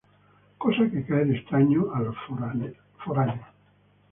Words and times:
Cosa 0.63 0.89
que 0.91 1.03
cae 1.07 1.25
de 1.27 1.35
extraño 1.37 1.81
a 1.95 1.99
los 2.05 2.17
foráneos. 3.01 3.47